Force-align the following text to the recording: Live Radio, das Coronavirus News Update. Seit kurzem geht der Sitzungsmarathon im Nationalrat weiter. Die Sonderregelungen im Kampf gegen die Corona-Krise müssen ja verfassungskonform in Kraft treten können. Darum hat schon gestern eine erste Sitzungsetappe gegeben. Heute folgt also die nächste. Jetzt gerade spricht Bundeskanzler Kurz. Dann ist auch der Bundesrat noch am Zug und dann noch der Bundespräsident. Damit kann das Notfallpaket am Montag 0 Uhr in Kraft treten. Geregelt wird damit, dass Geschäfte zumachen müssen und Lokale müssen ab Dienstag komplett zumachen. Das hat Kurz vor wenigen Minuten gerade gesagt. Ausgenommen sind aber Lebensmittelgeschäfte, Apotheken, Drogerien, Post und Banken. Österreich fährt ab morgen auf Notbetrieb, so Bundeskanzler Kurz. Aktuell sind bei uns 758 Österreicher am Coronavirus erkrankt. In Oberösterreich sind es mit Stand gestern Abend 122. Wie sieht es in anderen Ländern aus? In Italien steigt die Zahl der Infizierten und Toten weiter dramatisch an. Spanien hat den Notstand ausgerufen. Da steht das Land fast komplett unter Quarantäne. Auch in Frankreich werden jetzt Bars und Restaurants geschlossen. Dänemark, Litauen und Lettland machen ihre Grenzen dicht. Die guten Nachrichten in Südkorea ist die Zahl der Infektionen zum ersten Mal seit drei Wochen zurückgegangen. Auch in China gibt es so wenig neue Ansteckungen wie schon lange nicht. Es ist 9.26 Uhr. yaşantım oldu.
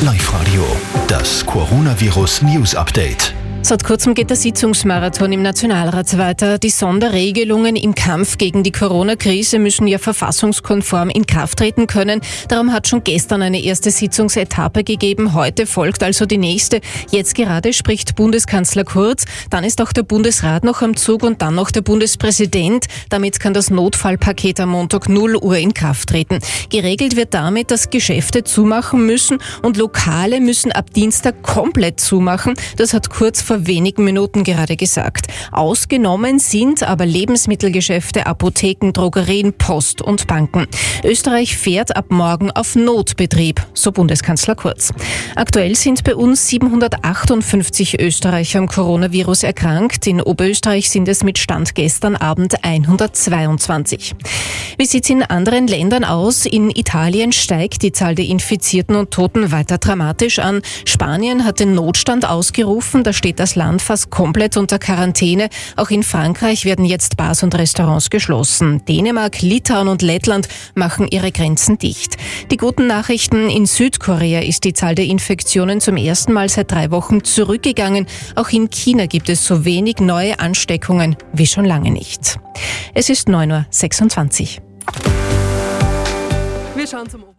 Live 0.00 0.32
Radio, 0.32 0.64
das 1.08 1.44
Coronavirus 1.44 2.42
News 2.42 2.76
Update. 2.76 3.37
Seit 3.60 3.84
kurzem 3.84 4.14
geht 4.14 4.30
der 4.30 4.36
Sitzungsmarathon 4.36 5.32
im 5.32 5.42
Nationalrat 5.42 6.16
weiter. 6.16 6.58
Die 6.58 6.70
Sonderregelungen 6.70 7.76
im 7.76 7.94
Kampf 7.94 8.38
gegen 8.38 8.62
die 8.62 8.70
Corona-Krise 8.70 9.58
müssen 9.58 9.86
ja 9.88 9.98
verfassungskonform 9.98 11.10
in 11.10 11.26
Kraft 11.26 11.58
treten 11.58 11.86
können. 11.86 12.20
Darum 12.48 12.72
hat 12.72 12.86
schon 12.86 13.04
gestern 13.04 13.42
eine 13.42 13.60
erste 13.60 13.90
Sitzungsetappe 13.90 14.84
gegeben. 14.84 15.34
Heute 15.34 15.66
folgt 15.66 16.02
also 16.02 16.24
die 16.24 16.38
nächste. 16.38 16.80
Jetzt 17.10 17.34
gerade 17.34 17.72
spricht 17.72 18.14
Bundeskanzler 18.14 18.84
Kurz. 18.84 19.24
Dann 19.50 19.64
ist 19.64 19.82
auch 19.82 19.92
der 19.92 20.04
Bundesrat 20.04 20.64
noch 20.64 20.80
am 20.80 20.96
Zug 20.96 21.24
und 21.24 21.42
dann 21.42 21.56
noch 21.56 21.70
der 21.70 21.82
Bundespräsident. 21.82 22.86
Damit 23.10 23.38
kann 23.40 23.54
das 23.54 23.70
Notfallpaket 23.70 24.60
am 24.60 24.70
Montag 24.70 25.08
0 25.08 25.36
Uhr 25.36 25.58
in 25.58 25.74
Kraft 25.74 26.10
treten. 26.10 26.38
Geregelt 26.70 27.16
wird 27.16 27.34
damit, 27.34 27.70
dass 27.70 27.90
Geschäfte 27.90 28.44
zumachen 28.44 29.04
müssen 29.04 29.38
und 29.62 29.76
Lokale 29.76 30.40
müssen 30.40 30.72
ab 30.72 30.94
Dienstag 30.94 31.42
komplett 31.42 32.00
zumachen. 32.00 32.54
Das 32.76 32.94
hat 32.94 33.10
Kurz 33.10 33.42
vor 33.48 33.66
wenigen 33.66 34.04
Minuten 34.04 34.44
gerade 34.44 34.76
gesagt. 34.76 35.28
Ausgenommen 35.52 36.38
sind 36.38 36.82
aber 36.82 37.06
Lebensmittelgeschäfte, 37.06 38.26
Apotheken, 38.26 38.92
Drogerien, 38.92 39.54
Post 39.54 40.02
und 40.02 40.26
Banken. 40.26 40.66
Österreich 41.02 41.56
fährt 41.56 41.96
ab 41.96 42.10
morgen 42.10 42.50
auf 42.50 42.76
Notbetrieb, 42.76 43.66
so 43.72 43.90
Bundeskanzler 43.90 44.54
Kurz. 44.54 44.92
Aktuell 45.34 45.76
sind 45.76 46.04
bei 46.04 46.14
uns 46.14 46.46
758 46.48 47.98
Österreicher 47.98 48.58
am 48.58 48.68
Coronavirus 48.68 49.44
erkrankt. 49.44 50.06
In 50.06 50.20
Oberösterreich 50.20 50.90
sind 50.90 51.08
es 51.08 51.24
mit 51.24 51.38
Stand 51.38 51.74
gestern 51.74 52.16
Abend 52.16 52.62
122. 52.62 54.14
Wie 54.80 54.86
sieht 54.86 55.02
es 55.02 55.10
in 55.10 55.24
anderen 55.24 55.66
Ländern 55.66 56.04
aus? 56.04 56.46
In 56.46 56.70
Italien 56.70 57.32
steigt 57.32 57.82
die 57.82 57.90
Zahl 57.90 58.14
der 58.14 58.26
Infizierten 58.26 58.94
und 58.94 59.10
Toten 59.10 59.50
weiter 59.50 59.78
dramatisch 59.78 60.38
an. 60.38 60.62
Spanien 60.84 61.44
hat 61.44 61.58
den 61.58 61.74
Notstand 61.74 62.24
ausgerufen. 62.24 63.02
Da 63.02 63.12
steht 63.12 63.40
das 63.40 63.56
Land 63.56 63.82
fast 63.82 64.10
komplett 64.10 64.56
unter 64.56 64.78
Quarantäne. 64.78 65.48
Auch 65.74 65.90
in 65.90 66.04
Frankreich 66.04 66.64
werden 66.64 66.84
jetzt 66.84 67.16
Bars 67.16 67.42
und 67.42 67.56
Restaurants 67.56 68.08
geschlossen. 68.08 68.84
Dänemark, 68.84 69.42
Litauen 69.42 69.88
und 69.88 70.00
Lettland 70.00 70.46
machen 70.76 71.08
ihre 71.08 71.32
Grenzen 71.32 71.78
dicht. 71.78 72.16
Die 72.52 72.56
guten 72.56 72.86
Nachrichten 72.86 73.50
in 73.50 73.66
Südkorea 73.66 74.42
ist 74.42 74.62
die 74.62 74.74
Zahl 74.74 74.94
der 74.94 75.06
Infektionen 75.06 75.80
zum 75.80 75.96
ersten 75.96 76.32
Mal 76.32 76.48
seit 76.48 76.70
drei 76.70 76.92
Wochen 76.92 77.24
zurückgegangen. 77.24 78.06
Auch 78.36 78.50
in 78.50 78.70
China 78.70 79.06
gibt 79.06 79.28
es 79.28 79.44
so 79.44 79.64
wenig 79.64 79.96
neue 79.98 80.38
Ansteckungen 80.38 81.16
wie 81.32 81.48
schon 81.48 81.64
lange 81.64 81.90
nicht. 81.90 82.38
Es 82.94 83.10
ist 83.10 83.26
9.26 83.26 84.58
Uhr. 84.58 84.67
yaşantım 86.88 87.22
oldu. 87.24 87.36